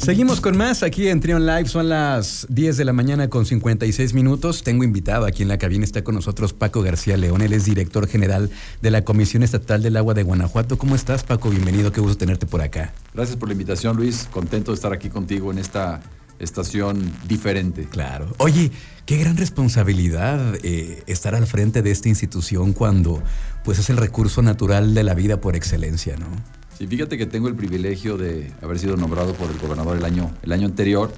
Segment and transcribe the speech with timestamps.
[0.00, 1.66] Seguimos con más aquí en Trion Live.
[1.66, 4.62] Son las 10 de la mañana con 56 minutos.
[4.62, 5.84] Tengo invitado aquí en la cabina.
[5.84, 7.42] Está con nosotros Paco García León.
[7.42, 8.50] Él es director general
[8.80, 10.78] de la Comisión Estatal del Agua de Guanajuato.
[10.78, 11.50] ¿Cómo estás, Paco?
[11.50, 11.92] Bienvenido.
[11.92, 12.94] Qué gusto tenerte por acá.
[13.12, 14.26] Gracias por la invitación, Luis.
[14.30, 16.00] Contento de estar aquí contigo en esta
[16.38, 17.84] estación diferente.
[17.84, 18.32] Claro.
[18.38, 18.72] Oye,
[19.04, 23.22] qué gran responsabilidad eh, estar al frente de esta institución cuando
[23.64, 26.59] pues es el recurso natural de la vida por excelencia, ¿no?
[26.80, 30.30] Sí, fíjate que tengo el privilegio de haber sido nombrado por el gobernador el año,
[30.40, 31.12] el año anterior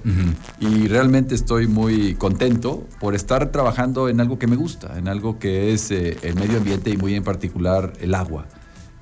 [0.59, 5.39] y realmente estoy muy contento por estar trabajando en algo que me gusta, en algo
[5.39, 8.45] que es eh, el medio ambiente y muy en particular el agua.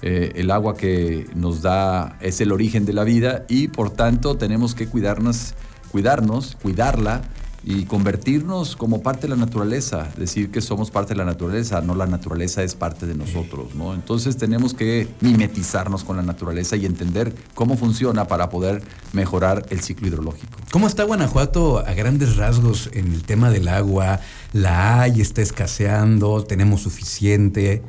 [0.03, 4.37] Eh, el agua que nos da es el origen de la vida y por tanto
[4.37, 5.55] tenemos que cuidarnos,
[5.91, 7.23] cuidarnos, cuidarla
[7.63, 11.93] y convertirnos como parte de la naturaleza, decir que somos parte de la naturaleza, no
[11.93, 13.93] la naturaleza es parte de nosotros, ¿no?
[13.93, 18.81] Entonces tenemos que mimetizarnos con la naturaleza y entender cómo funciona para poder
[19.13, 20.57] mejorar el ciclo hidrológico.
[20.71, 24.19] ¿Cómo está Guanajuato a grandes rasgos en el tema del agua?
[24.53, 25.21] ¿La hay?
[25.21, 26.43] ¿Está escaseando?
[26.43, 27.83] ¿Tenemos suficiente?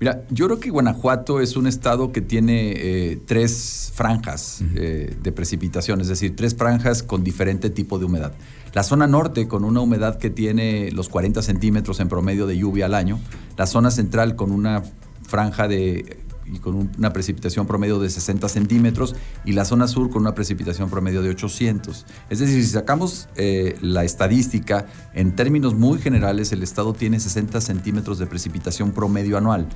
[0.00, 5.32] Mira, yo creo que Guanajuato es un estado que tiene eh, tres franjas eh, de
[5.32, 8.32] precipitación, es decir, tres franjas con diferente tipo de humedad.
[8.74, 12.86] La zona norte con una humedad que tiene los 40 centímetros en promedio de lluvia
[12.86, 13.20] al año.
[13.56, 14.82] La zona central con una
[15.22, 20.22] franja de y con una precipitación promedio de 60 centímetros y la zona sur con
[20.22, 22.06] una precipitación promedio de 800.
[22.30, 27.60] Es decir, si sacamos eh, la estadística, en términos muy generales, el estado tiene 60
[27.60, 29.68] centímetros de precipitación promedio anual.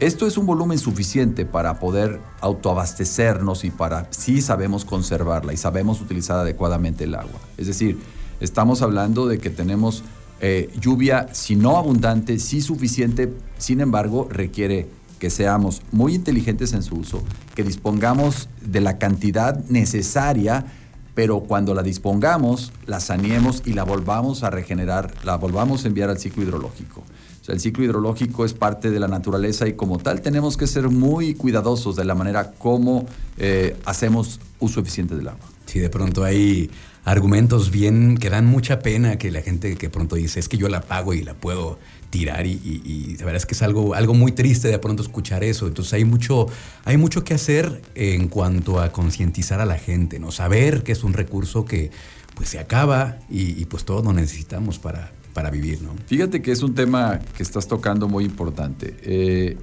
[0.00, 6.00] Esto es un volumen suficiente para poder autoabastecernos y para si sabemos conservarla y sabemos
[6.00, 7.40] utilizar adecuadamente el agua.
[7.56, 7.98] Es decir,
[8.40, 10.02] Estamos hablando de que tenemos
[10.40, 14.86] eh, lluvia, si no abundante, sí suficiente, sin embargo, requiere
[15.18, 17.22] que seamos muy inteligentes en su uso,
[17.54, 20.66] que dispongamos de la cantidad necesaria,
[21.14, 26.10] pero cuando la dispongamos, la saneemos y la volvamos a regenerar, la volvamos a enviar
[26.10, 27.00] al ciclo hidrológico.
[27.40, 30.66] O sea, el ciclo hidrológico es parte de la naturaleza y como tal tenemos que
[30.66, 33.06] ser muy cuidadosos de la manera como
[33.38, 35.46] eh, hacemos uso eficiente del agua.
[35.64, 36.70] Sí, de pronto hay
[37.06, 40.68] argumentos bien que dan mucha pena que la gente que pronto dice es que yo
[40.68, 41.78] la pago y la puedo
[42.10, 45.68] tirar y, la verdad es que es algo, algo muy triste de pronto escuchar eso.
[45.68, 46.48] Entonces hay mucho,
[46.84, 50.32] hay mucho que hacer en cuanto a concientizar a la gente, ¿no?
[50.32, 51.92] Saber que es un recurso que
[52.34, 55.94] pues se acaba y, pues todos lo necesitamos para, para vivir, ¿no?
[56.06, 58.96] Fíjate que es un tema que estás tocando muy importante.
[59.02, 59.56] Eh,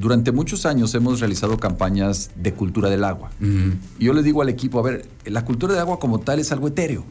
[0.00, 3.30] durante muchos años hemos realizado campañas de cultura del agua.
[3.98, 6.50] Y yo le digo al equipo, a ver, la cultura del agua como tal es
[6.52, 7.04] algo etéreo,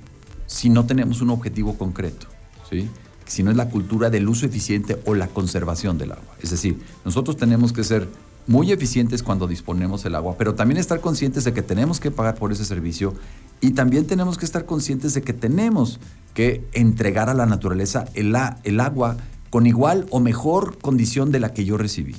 [0.47, 2.25] si no tenemos un objetivo concreto,
[2.67, 2.89] ¿sí?
[3.27, 6.35] si no es la cultura del uso eficiente o la conservación del agua.
[6.41, 8.07] Es decir, nosotros tenemos que ser
[8.47, 12.33] muy eficientes cuando disponemos el agua, pero también estar conscientes de que tenemos que pagar
[12.35, 13.13] por ese servicio
[13.61, 15.99] y también tenemos que estar conscientes de que tenemos
[16.33, 19.17] que entregar a la naturaleza el, el agua
[19.49, 22.15] con igual o mejor condición de la que yo recibí.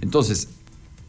[0.00, 0.48] Entonces,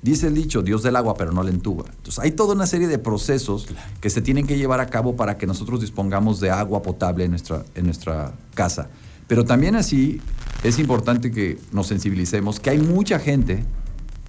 [0.01, 1.85] dice el dicho, Dios del agua, pero no la entuba.
[1.89, 3.67] Entonces, hay toda una serie de procesos
[4.01, 7.31] que se tienen que llevar a cabo para que nosotros dispongamos de agua potable en
[7.31, 8.89] nuestra, en nuestra casa.
[9.27, 10.21] Pero también así
[10.63, 13.65] es importante que nos sensibilicemos que hay mucha gente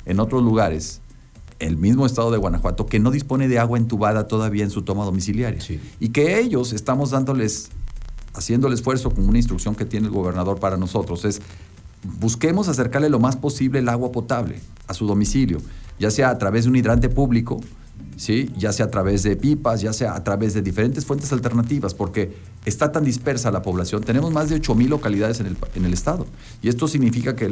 [0.06, 1.00] en otros lugares,
[1.59, 5.04] el mismo estado de Guanajuato, que no dispone de agua entubada todavía en su toma
[5.04, 5.60] domiciliaria.
[6.00, 7.71] Y que ellos estamos dándoles
[8.34, 11.41] haciendo el esfuerzo con una instrucción que tiene el gobernador para nosotros, es
[12.21, 15.61] busquemos acercarle lo más posible el agua potable a su domicilio,
[15.99, 17.61] ya sea a través de un hidrante público,
[18.17, 18.50] ¿sí?
[18.56, 22.37] ya sea a través de pipas, ya sea a través de diferentes fuentes alternativas, porque
[22.65, 24.03] está tan dispersa la población.
[24.03, 26.27] Tenemos más de 8.000 localidades en el, estado.
[26.62, 27.51] Y esto significa que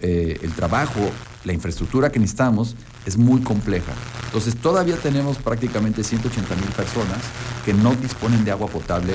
[0.00, 1.00] eh, el trabajo,
[1.44, 3.92] la infraestructura que necesitamos es muy compleja.
[4.26, 7.18] Entonces todavía tenemos prácticamente 180.000 personas
[7.64, 9.14] que no disponen de agua potable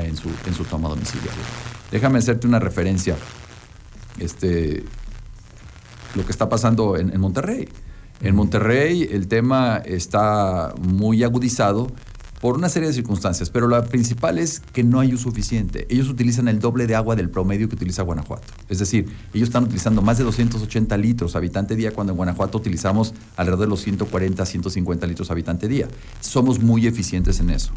[0.00, 1.42] en su, en su toma domiciliaria.
[1.90, 3.16] Déjame hacerte una referencia.
[4.18, 4.84] Este,
[6.14, 7.68] lo que está pasando en, en Monterrey.
[8.20, 11.88] En Monterrey el tema está muy agudizado
[12.42, 15.86] por una serie de circunstancias, pero la principal es que no hay uso suficiente.
[15.88, 18.52] Ellos utilizan el doble de agua del promedio que utiliza Guanajuato.
[18.68, 23.14] Es decir, ellos están utilizando más de 280 litros habitante día cuando en Guanajuato utilizamos
[23.36, 25.86] alrededor de los 140, 150 litros habitante día.
[26.20, 27.72] Somos muy eficientes en eso.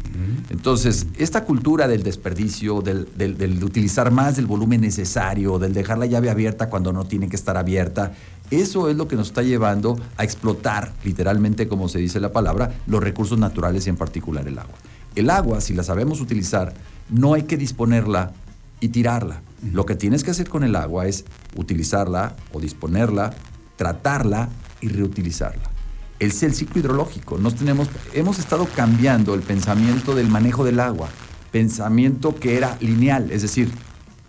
[0.50, 6.06] Entonces, esta cultura del desperdicio, del, del utilizar más del volumen necesario, del dejar la
[6.06, 8.14] llave abierta cuando no tiene que estar abierta,
[8.50, 12.74] eso es lo que nos está llevando a explotar, literalmente como se dice la palabra,
[12.86, 14.74] los recursos naturales y en particular el agua.
[15.14, 16.74] El agua, si la sabemos utilizar,
[17.08, 18.32] no hay que disponerla
[18.80, 19.42] y tirarla.
[19.72, 21.24] Lo que tienes que hacer con el agua es
[21.56, 23.32] utilizarla o disponerla,
[23.76, 24.48] tratarla
[24.80, 25.70] y reutilizarla.
[26.18, 27.38] es el ciclo hidrológico.
[27.38, 31.08] Nos tenemos, hemos estado cambiando el pensamiento del manejo del agua,
[31.50, 33.70] pensamiento que era lineal, es decir,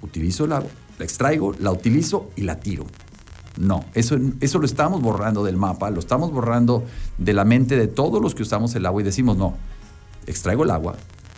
[0.02, 0.70] utilizo el agua,
[1.00, 2.86] la extraigo, la utilizo y la tiro.
[3.60, 6.84] No, eso, eso lo estamos borrando del mapa, lo estamos borrando
[7.18, 9.56] de la mente de todos los que usamos el agua y decimos, no,
[10.28, 10.96] extraigo el agua,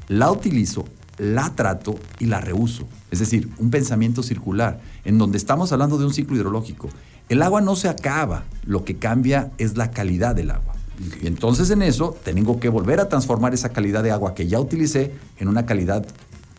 [0.09, 0.85] la utilizo,
[1.17, 2.87] la trato y la reuso.
[3.11, 6.89] Es decir, un pensamiento circular, en donde estamos hablando de un ciclo hidrológico.
[7.29, 10.73] El agua no se acaba, lo que cambia es la calidad del agua.
[11.21, 14.59] Y entonces en eso tengo que volver a transformar esa calidad de agua que ya
[14.59, 16.05] utilicé en una calidad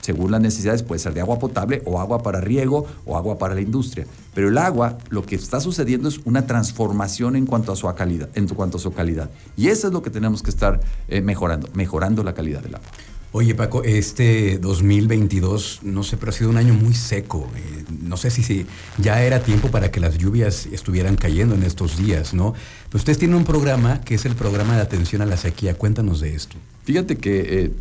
[0.01, 3.55] según las necesidades, puede ser de agua potable o agua para riego o agua para
[3.55, 4.07] la industria.
[4.35, 8.29] Pero el agua, lo que está sucediendo es una transformación en cuanto a su calidad.
[8.35, 9.31] En cuanto a su calidad.
[9.57, 12.89] Y eso es lo que tenemos que estar eh, mejorando, mejorando la calidad del agua.
[13.33, 17.49] Oye Paco, este 2022, no sé, pero ha sido un año muy seco.
[17.55, 18.67] Eh, no sé si, si,
[18.99, 22.55] ya era tiempo para que las lluvias estuvieran cayendo en estos días, ¿no?
[22.89, 25.75] Pero ustedes tienen un programa que es el programa de atención a la sequía.
[25.75, 26.57] Cuéntanos de esto.
[26.83, 27.73] Fíjate que eh,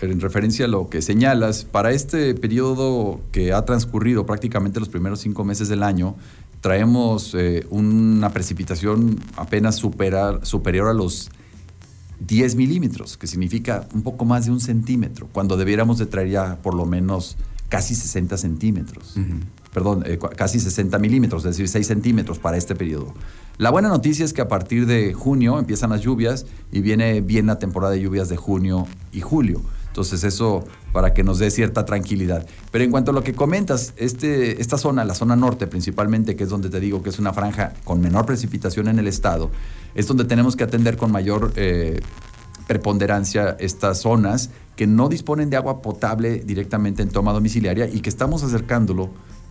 [0.00, 5.20] en referencia a lo que señalas, para este periodo que ha transcurrido prácticamente los primeros
[5.20, 6.16] cinco meses del año,
[6.60, 11.30] traemos eh, una precipitación apenas superior a los
[12.26, 16.56] 10 milímetros, que significa un poco más de un centímetro, cuando debiéramos de traer ya
[16.62, 17.36] por lo menos
[17.68, 19.16] casi 60 centímetros.
[19.72, 23.12] Perdón, eh, casi 60 milímetros, es decir, 6 centímetros para este periodo.
[23.58, 27.46] La buena noticia es que a partir de junio empiezan las lluvias y viene bien
[27.46, 29.60] la temporada de lluvias de junio y julio.
[29.94, 32.44] Entonces eso para que nos dé cierta tranquilidad.
[32.72, 36.42] Pero en cuanto a lo que comentas, este, esta zona, la zona norte principalmente, que
[36.42, 39.52] es donde te digo que es una franja con menor precipitación en el estado,
[39.94, 42.00] es donde tenemos que atender con mayor eh,
[42.66, 48.08] preponderancia estas zonas que no disponen de agua potable directamente en toma domiciliaria y que
[48.08, 49.10] estamos acercándolo,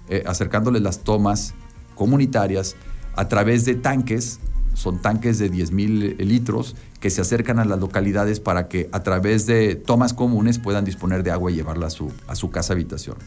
[0.10, 1.54] eh, acercándoles las tomas
[1.95, 2.75] comunitarias
[3.16, 4.42] a través de tanques
[4.74, 9.04] son tanques de 10 mil litros que se acercan a las localidades para que a
[9.04, 12.72] través de tomas comunes puedan disponer de agua y llevarla a su, a su casa
[12.72, 13.18] habitación.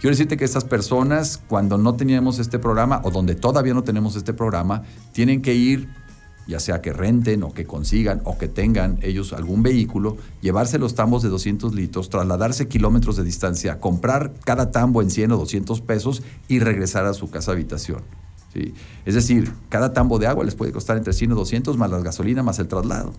[0.00, 4.16] Quiero decirte que estas personas, cuando no teníamos este programa o donde todavía no tenemos
[4.16, 4.82] este programa,
[5.12, 5.86] tienen que ir,
[6.48, 10.96] ya sea que renten o que consigan o que tengan ellos algún vehículo, llevarse los
[10.96, 15.80] tambos de 200 litros, trasladarse kilómetros de distancia, comprar cada tambo en 100 o 200
[15.82, 18.02] pesos y regresar a su casa habitación.
[19.04, 22.00] Es decir, cada tambo de agua les puede costar entre 100 y 200 más la
[22.00, 23.12] gasolina más el traslado.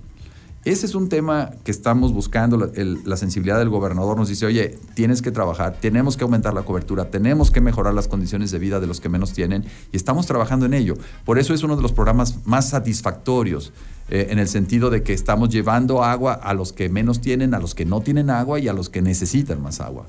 [0.65, 2.71] Ese es un tema que estamos buscando.
[3.05, 7.09] la sensibilidad del gobernador nos dice, oye, tienes que trabajar, tenemos que aumentar la cobertura,
[7.09, 10.65] tenemos que mejorar las condiciones de vida de los que menos tienen y estamos trabajando
[10.65, 10.95] en ello.
[11.25, 13.73] Por eso es uno de los programas más satisfactorios
[14.07, 17.59] eh, en el sentido de que estamos llevando agua a los que menos tienen, a
[17.59, 20.05] los que no tienen agua y a los que necesitan más agua.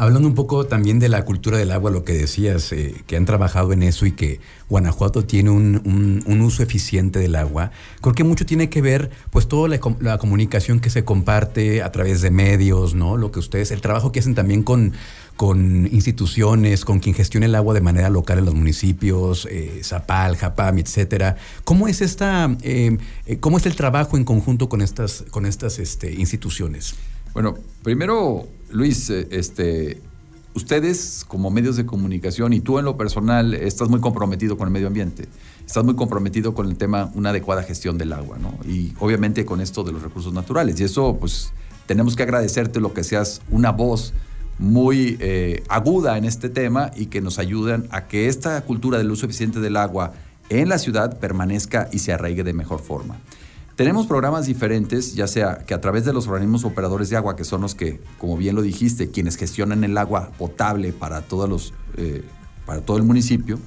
[0.00, 3.26] Hablando un poco también de la cultura del agua, lo que decías, eh, que han
[3.26, 7.70] trabajado en eso y que Guanajuato tiene un, uso eficiente del agua,
[8.00, 12.22] creo que mucho tiene que ver, pues, toda la, comunicación que se comparte a través
[12.22, 13.18] de medios, ¿no?
[13.18, 14.94] Lo que ustedes, el trabajo que hacen también con,
[15.36, 20.34] con instituciones, con quien gestiona el agua de manera local en los municipios, eh, Zapal,
[20.38, 21.36] Japam, etcétera.
[21.64, 22.96] ¿Cómo es esta, eh,
[23.40, 26.94] cómo es el trabajo en conjunto con estas, con estas este, instituciones?
[27.34, 30.00] Bueno, primero, Luis, eh, este,
[30.54, 34.72] ustedes como medios de comunicación y tú en lo personal estás muy comprometido con el
[34.72, 35.28] medio ambiente,
[35.66, 38.58] estás muy comprometido con el tema una adecuada gestión del agua, ¿no?
[38.68, 40.80] Y obviamente con esto de los recursos naturales.
[40.80, 41.52] Y eso, pues,
[41.86, 44.12] tenemos que agradecerte lo que seas una voz
[44.58, 49.10] muy eh, aguda en este tema y que nos ayuden a que esta cultura del
[49.10, 50.12] uso eficiente del agua
[50.50, 53.18] en la ciudad permanezca y se arraigue de mejor forma.
[53.80, 57.44] Tenemos programas diferentes, ya sea que a través de los organismos operadores de agua, que
[57.44, 61.72] son los que, como bien lo dijiste, quienes gestionan el agua potable para, todos los,
[61.96, 62.22] eh,
[62.66, 63.58] para todo el municipio,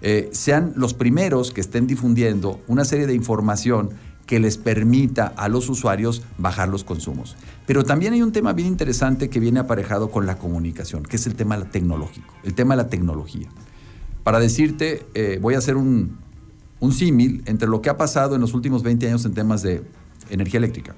[0.00, 3.90] eh, sean los primeros que estén difundiendo una serie de información
[4.26, 7.34] que les permita a los usuarios bajar los consumos.
[7.66, 11.26] Pero también hay un tema bien interesante que viene aparejado con la comunicación, que es
[11.26, 13.48] el tema tecnológico, el tema de la tecnología.
[14.22, 16.16] Para decirte, eh, voy a hacer un,
[16.80, 19.82] un símil entre lo que ha pasado en los últimos 20 años en temas de
[20.30, 20.94] energía eléctrica.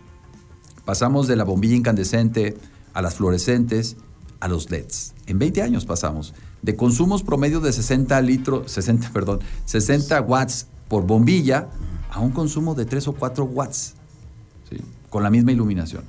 [0.85, 2.57] Pasamos de la bombilla incandescente
[2.95, 3.97] a las fluorescentes
[4.41, 5.15] a los LEDs.
[5.27, 11.07] En 20 años pasamos de consumos promedio de 60 litros, 60, perdón, 60 watts por
[11.07, 11.69] bombilla
[12.11, 13.95] a un consumo de 3 o 4 watts,
[15.09, 16.05] con la misma iluminación.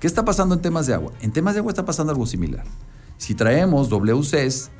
[0.00, 1.12] ¿Qué está pasando en temas de agua?
[1.20, 2.64] En temas de agua está pasando algo similar.
[3.16, 4.70] Si traemos WCs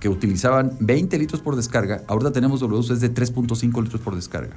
[0.00, 4.56] que utilizaban 20 litros por descarga, ahorita tenemos WCs de 3.5 litros por descarga.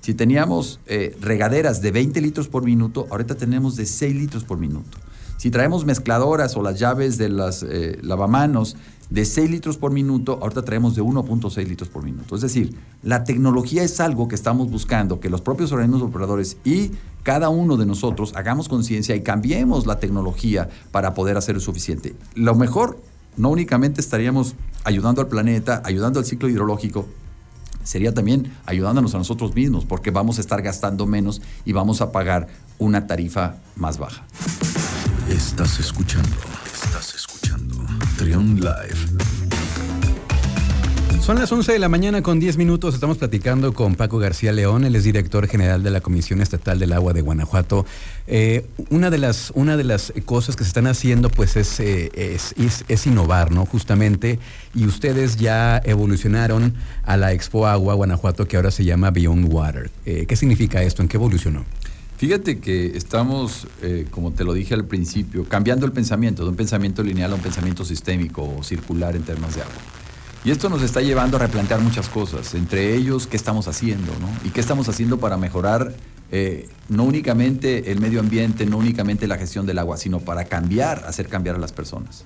[0.00, 4.58] Si teníamos eh, regaderas de 20 litros por minuto, ahorita tenemos de 6 litros por
[4.58, 4.98] minuto.
[5.36, 8.76] Si traemos mezcladoras o las llaves de las eh, lavamanos
[9.10, 12.34] de 6 litros por minuto, ahorita traemos de 1.6 litros por minuto.
[12.34, 16.90] Es decir, la tecnología es algo que estamos buscando, que los propios organismos operadores y
[17.22, 22.14] cada uno de nosotros hagamos conciencia y cambiemos la tecnología para poder hacer suficiente.
[22.34, 23.00] Lo mejor,
[23.36, 24.56] no únicamente estaríamos
[24.88, 27.06] ayudando al planeta, ayudando al ciclo hidrológico,
[27.84, 32.10] sería también ayudándonos a nosotros mismos, porque vamos a estar gastando menos y vamos a
[32.10, 34.24] pagar una tarifa más baja.
[35.28, 37.76] Estás escuchando, estás escuchando
[38.16, 39.17] Trion Live.
[41.28, 42.94] Son las 11 de la mañana con 10 minutos.
[42.94, 46.94] Estamos platicando con Paco García León, él es director general de la Comisión Estatal del
[46.94, 47.84] Agua de Guanajuato.
[48.26, 52.10] Eh, una, de las, una de las cosas que se están haciendo pues es, eh,
[52.14, 52.54] es,
[52.88, 53.66] es, innovar, ¿no?
[53.66, 54.38] Justamente.
[54.74, 56.72] Y ustedes ya evolucionaron
[57.04, 59.90] a la Expo Agua Guanajuato que ahora se llama Beyond Water.
[60.06, 61.02] Eh, ¿Qué significa esto?
[61.02, 61.66] ¿En qué evolucionó?
[62.16, 63.66] Fíjate que estamos,
[64.10, 67.42] como te lo dije al principio, cambiando el pensamiento de un pensamiento lineal a un
[67.42, 69.97] pensamiento sistémico o circular en términos de agua.
[70.48, 74.30] Y esto nos está llevando a replantear muchas cosas, entre ellos qué estamos haciendo, ¿no?
[74.46, 75.92] Y qué estamos haciendo para mejorar
[76.32, 81.04] eh, no únicamente el medio ambiente, no únicamente la gestión del agua, sino para cambiar,
[81.06, 82.24] hacer cambiar a las personas.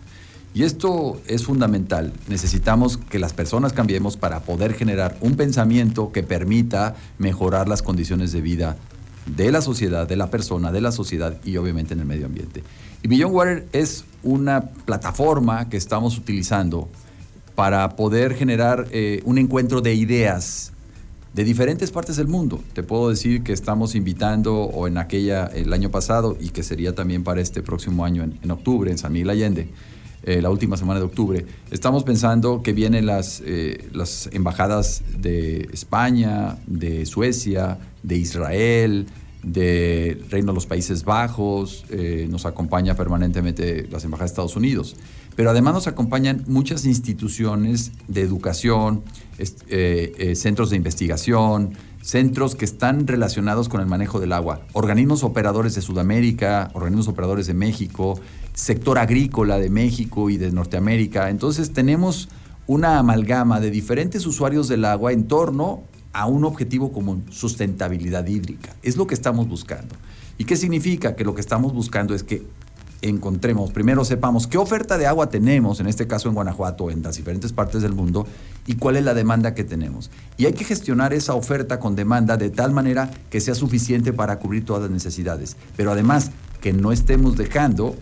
[0.55, 2.13] Y esto es fundamental.
[2.29, 8.31] Necesitamos que las personas cambiemos para poder generar un pensamiento que permita mejorar las condiciones
[8.31, 8.77] de vida
[9.27, 12.63] de la sociedad, de la persona, de la sociedad y obviamente en el medio ambiente.
[13.03, 16.89] Y Beyond Water es una plataforma que estamos utilizando
[17.55, 20.73] para poder generar eh, un encuentro de ideas
[21.35, 22.61] de diferentes partes del mundo.
[22.75, 26.95] Te puedo decir que estamos invitando, o en aquella, el año pasado, y que sería
[26.95, 29.69] también para este próximo año, en, octubre, en San Miguel Allende,
[30.25, 35.69] eh, la última semana de octubre, estamos pensando que vienen las, eh, las embajadas de
[35.73, 39.07] España, de Suecia, de Israel,
[39.43, 41.85] de Reino de los Países Bajos,
[42.29, 44.97] nos acompaña permanentemente las embajadas de Estados Unidos.
[45.35, 49.03] Pero además nos acompañan muchas instituciones de educación,
[49.39, 55.25] eh, eh, centros de investigación, centros que están relacionados con el manejo del agua, organismos
[55.25, 58.21] operadores de Sudamérica, organismos operadores de México,
[58.53, 61.31] sector agrícola de México y de Norteamérica.
[61.31, 62.29] Entonces tenemos
[62.67, 68.75] una amalgama de diferentes usuarios del agua en torno a un objetivo común, sustentabilidad hídrica.
[68.83, 69.95] Es lo que estamos buscando.
[70.39, 71.15] ¿Y qué significa?
[71.17, 72.45] Que lo que estamos buscando es que
[73.03, 77.17] encontremos, primero sepamos qué oferta de agua tenemos, en este caso en Guanajuato, en las
[77.17, 78.27] diferentes partes del mundo,
[78.67, 80.11] y cuál es la demanda que tenemos.
[80.37, 84.39] Y hay que gestionar esa oferta con demanda de tal manera que sea suficiente para
[84.39, 85.57] cubrir todas las necesidades.
[85.77, 87.97] Pero además, que no estemos dejando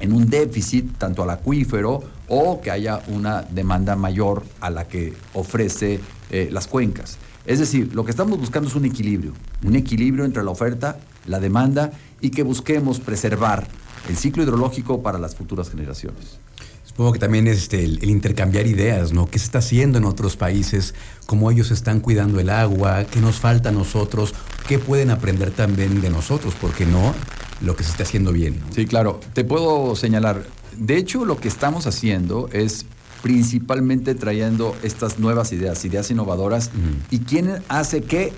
[0.00, 5.12] en un déficit tanto al acuífero o que haya una demanda mayor a la que
[5.34, 7.18] ofrece eh, las cuencas.
[7.44, 9.32] Es decir, lo que estamos buscando es un equilibrio,
[9.64, 13.66] un equilibrio entre la oferta, la demanda y que busquemos preservar
[14.08, 16.38] el ciclo hidrológico para las futuras generaciones.
[16.84, 19.26] Supongo que también es este, el, intercambiar ideas, ¿no?
[19.26, 20.94] ¿Qué se está haciendo en otros países?
[21.26, 23.04] ¿Cómo ellos están cuidando el agua?
[23.04, 24.34] ¿Qué nos falta a nosotros?
[24.68, 26.54] ¿Qué pueden aprender también de nosotros?
[26.60, 27.14] Porque no
[27.60, 28.60] lo que se está haciendo bien.
[28.74, 29.20] Sí, claro.
[29.32, 30.44] Te puedo señalar.
[30.76, 32.86] De hecho, lo que estamos haciendo es
[33.22, 36.70] principalmente trayendo estas nuevas ideas, ideas innovadoras,
[37.10, 38.32] y quién hace qué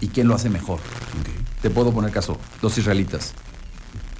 [0.00, 0.80] y quién lo hace mejor.
[1.62, 3.32] Te puedo poner caso, los israelitas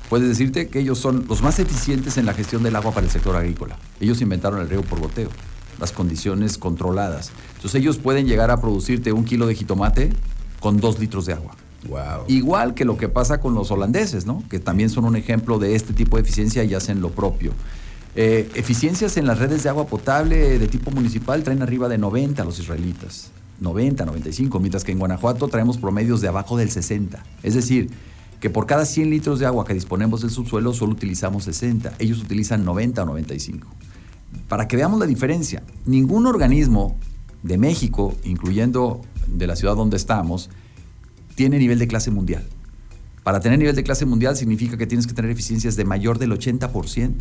[0.09, 3.13] puedes decirte que ellos son los más eficientes en la gestión del agua para el
[3.13, 3.79] sector agrícola.
[4.01, 5.31] Ellos inventaron el riego por goteo,
[5.79, 7.33] las condiciones controladas.
[7.57, 10.13] Entonces ellos pueden llegar a producirte un kilo de jitomate
[10.61, 11.57] con dos litros de agua.
[12.29, 14.43] Igual que lo que pasa con los holandeses, ¿no?
[14.49, 17.53] que también son un ejemplo de este tipo de eficiencia y hacen lo propio.
[18.15, 22.45] Eh, eficiencias en las redes de agua potable de tipo municipal traen arriba de 90
[22.45, 23.31] los israelitas.
[23.61, 27.23] 90, 95, mientras que en Guanajuato traemos promedios de abajo del 60.
[27.43, 27.91] Es decir,
[28.41, 32.21] que por cada 100 litros de agua que disponemos del subsuelo solo utilizamos 60, ellos
[32.21, 33.67] utilizan 90 o 95.
[34.49, 36.99] Para que veamos la diferencia, ningún organismo
[37.43, 40.51] de México, incluyendo de la ciudad donde estamos,
[41.37, 42.45] tiene nivel de clase mundial.
[43.23, 46.33] Para tener nivel de clase mundial significa que tienes que tener eficiencias de mayor del
[46.33, 47.15] 80%.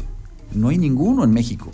[0.53, 1.71] No hay ninguno en México.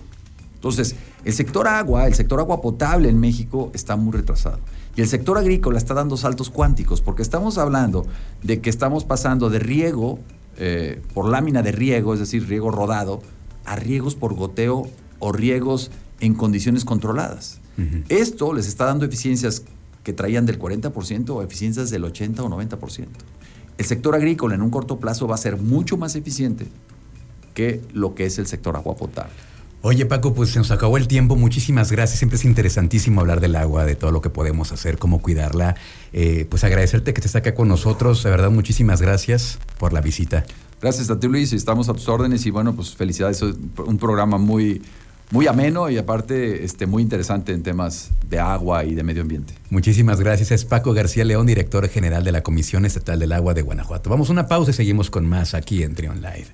[0.56, 4.60] Entonces, el sector agua, el sector agua potable en México está muy retrasado.
[4.96, 8.06] Y el sector agrícola está dando saltos cuánticos, porque estamos hablando
[8.44, 10.20] de que estamos pasando de riego
[10.58, 13.22] eh, por lámina de riego, es decir, riego rodado,
[13.66, 14.88] a riegos por goteo
[15.20, 17.60] o riegos en condiciones controladas.
[18.10, 19.64] Esto les está dando eficiencias
[20.04, 23.08] que traían del 40% o eficiencias del 80 o 90%.
[23.78, 26.68] El sector agrícola en un corto plazo va a ser mucho más eficiente
[27.54, 29.34] que lo que es el sector agua potable.
[29.84, 31.36] Oye Paco, pues se nos acabó el tiempo.
[31.36, 32.20] Muchísimas gracias.
[32.20, 35.76] Siempre es interesantísimo hablar del agua, de todo lo que podemos hacer, cómo cuidarla.
[36.14, 38.24] Eh, pues agradecerte que te estés acá con nosotros.
[38.24, 40.46] De verdad, muchísimas gracias por la visita.
[40.80, 43.42] Gracias a ti Luis, estamos a tus órdenes y bueno, pues felicidades.
[43.42, 44.84] Es un programa muy,
[45.32, 49.54] muy ameno y aparte este, muy interesante en temas de agua y de medio ambiente.
[49.70, 50.52] Muchísimas gracias.
[50.52, 54.10] Es Paco García León, director general de la Comisión Estatal del Agua de Guanajuato.
[54.10, 56.48] Vamos a una pausa y seguimos con más aquí en Trion Live.